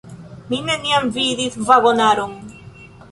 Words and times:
Mi 0.53 0.61
neniam 0.69 1.11
vidis 1.17 1.59
vagonaron. 1.67 2.33